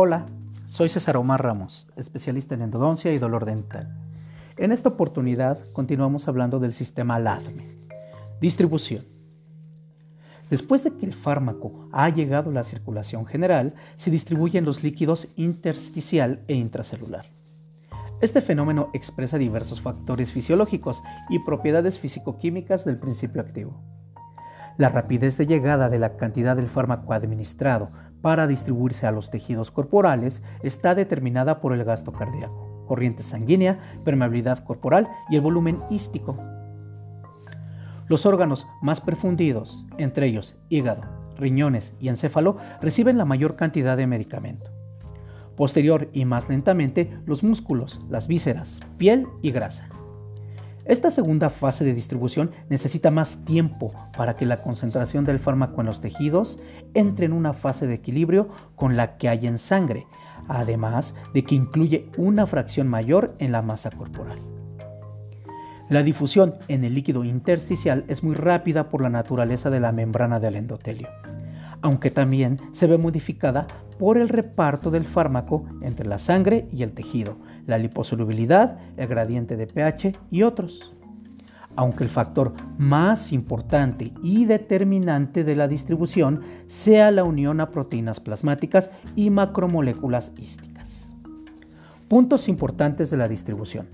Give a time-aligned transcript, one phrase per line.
[0.00, 0.26] Hola,
[0.68, 3.98] soy César Omar Ramos, especialista en endodoncia y dolor dental.
[4.56, 7.64] En esta oportunidad continuamos hablando del sistema LADME.
[8.40, 9.02] Distribución.
[10.50, 14.84] Después de que el fármaco ha llegado a la circulación general, se distribuye en los
[14.84, 17.26] líquidos intersticial e intracelular.
[18.20, 23.82] Este fenómeno expresa diversos factores fisiológicos y propiedades físico-químicas del principio activo.
[24.78, 27.90] La rapidez de llegada de la cantidad del fármaco administrado
[28.22, 34.62] para distribuirse a los tejidos corporales está determinada por el gasto cardíaco, corriente sanguínea, permeabilidad
[34.62, 36.38] corporal y el volumen hístico.
[38.06, 41.02] Los órganos más perfundidos, entre ellos hígado,
[41.36, 44.70] riñones y encéfalo, reciben la mayor cantidad de medicamento.
[45.56, 49.88] Posterior y más lentamente, los músculos, las vísceras, piel y grasa.
[50.88, 55.86] Esta segunda fase de distribución necesita más tiempo para que la concentración del fármaco en
[55.86, 56.58] los tejidos
[56.94, 60.06] entre en una fase de equilibrio con la que hay en sangre,
[60.48, 64.38] además de que incluye una fracción mayor en la masa corporal.
[65.90, 70.40] La difusión en el líquido intersticial es muy rápida por la naturaleza de la membrana
[70.40, 71.08] del endotelio,
[71.82, 73.66] aunque también se ve modificada
[73.98, 79.56] por el reparto del fármaco entre la sangre y el tejido, la liposolubilidad, el gradiente
[79.56, 80.94] de pH y otros.
[81.76, 88.20] Aunque el factor más importante y determinante de la distribución sea la unión a proteínas
[88.20, 91.14] plasmáticas y macromoléculas hísticas.
[92.08, 93.86] Puntos importantes de la distribución.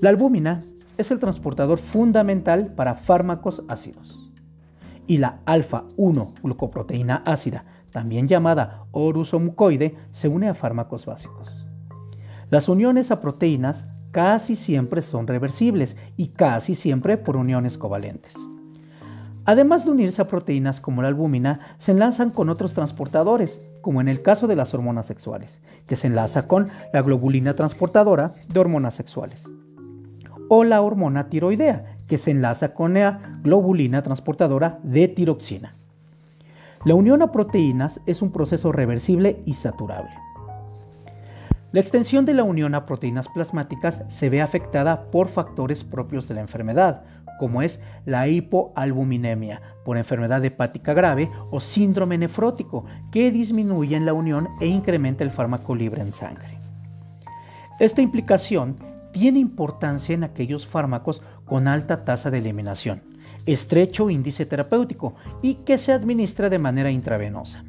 [0.00, 0.60] La albúmina
[0.96, 4.19] es el transportador fundamental para fármacos ácidos.
[5.10, 11.66] Y la alfa-1 glucoproteína ácida también llamada orusomucoide, se une a fármacos básicos.
[12.48, 18.36] Las uniones a proteínas casi siempre son reversibles y casi siempre por uniones covalentes.
[19.46, 24.06] Además de unirse a proteínas como la albúmina, se enlazan con otros transportadores, como en
[24.06, 28.94] el caso de las hormonas sexuales, que se enlaza con la globulina transportadora de hormonas
[28.94, 29.50] sexuales,
[30.48, 35.72] o la hormona tiroidea, que se enlaza con la globulina transportadora de tiroxina.
[36.84, 40.10] La unión a proteínas es un proceso reversible y saturable.
[41.70, 46.34] La extensión de la unión a proteínas plasmáticas se ve afectada por factores propios de
[46.34, 47.04] la enfermedad,
[47.38, 54.48] como es la hipoalbuminemia por enfermedad hepática grave o síndrome nefrótico, que disminuyen la unión
[54.60, 56.58] e incrementa el fármaco libre en sangre.
[57.78, 63.02] Esta implicación tiene importancia en aquellos fármacos con alta tasa de eliminación,
[63.46, 67.64] estrecho índice terapéutico y que se administra de manera intravenosa.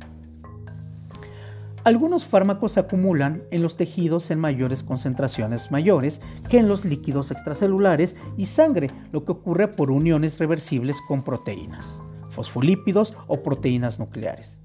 [1.84, 7.32] Algunos fármacos se acumulan en los tejidos en mayores concentraciones mayores que en los líquidos
[7.32, 14.61] extracelulares y sangre, lo que ocurre por uniones reversibles con proteínas, fosfolípidos o proteínas nucleares.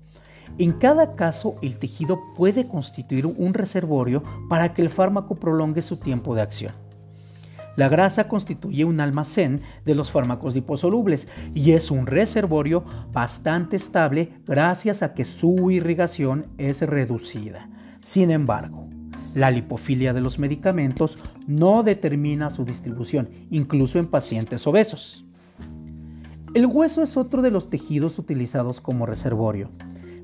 [0.58, 5.98] En cada caso, el tejido puede constituir un reservorio para que el fármaco prolongue su
[5.98, 6.72] tiempo de acción.
[7.76, 14.32] La grasa constituye un almacén de los fármacos liposolubles y es un reservorio bastante estable
[14.46, 17.68] gracias a que su irrigación es reducida.
[18.02, 18.88] Sin embargo,
[19.34, 25.26] la lipofilia de los medicamentos no determina su distribución, incluso en pacientes obesos.
[26.54, 29.68] El hueso es otro de los tejidos utilizados como reservorio.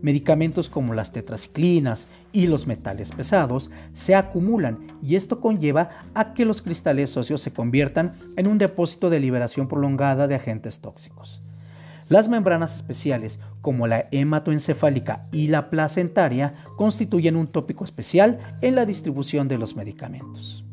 [0.02, 6.44] Medicamentos como las tetraciclinas y los metales pesados se acumulan y esto conlleva a que
[6.44, 11.40] los cristales óseos se conviertan en un depósito de liberación prolongada de agentes tóxicos.
[12.08, 18.84] Las membranas especiales, como la hematoencefálica y la placentaria, constituyen un tópico especial en la
[18.84, 20.64] distribución de los medicamentos.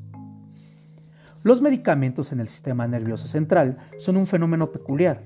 [1.44, 5.22] Los medicamentos en el sistema nervioso central son un fenómeno peculiar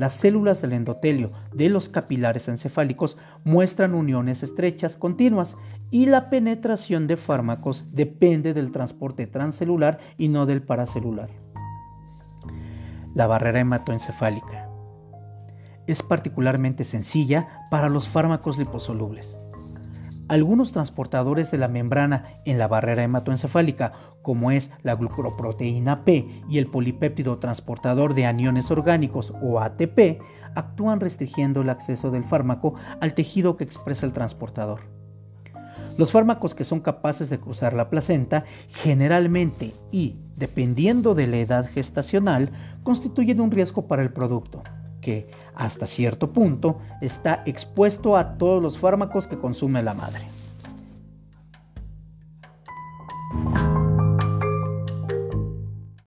[0.00, 5.58] las células del endotelio de los capilares encefálicos muestran uniones estrechas continuas
[5.90, 11.28] y la penetración de fármacos depende del transporte transcelular y no del paracelular.
[13.12, 14.70] La barrera hematoencefálica
[15.86, 19.38] es particularmente sencilla para los fármacos liposolubles.
[20.30, 23.90] Algunos transportadores de la membrana en la barrera hematoencefálica,
[24.22, 30.22] como es la glucoproteína P y el polipéptido transportador de aniones orgánicos o ATP,
[30.54, 34.82] actúan restringiendo el acceso del fármaco al tejido que expresa el transportador.
[35.98, 41.68] Los fármacos que son capaces de cruzar la placenta generalmente y, dependiendo de la edad
[41.68, 42.52] gestacional,
[42.84, 44.62] constituyen un riesgo para el producto
[45.00, 50.26] que hasta cierto punto está expuesto a todos los fármacos que consume la madre.